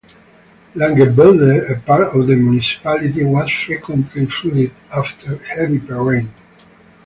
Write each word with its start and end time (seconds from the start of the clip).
Langevelde, 0.77 1.67
a 1.71 1.79
part 1.79 2.15
of 2.15 2.25
the 2.25 2.35
municipality, 2.35 3.23
was 3.23 3.51
frequently 3.51 4.25
flooded 4.25 4.71
after 4.97 5.35
heavy 5.43 5.77
rain. 5.77 6.27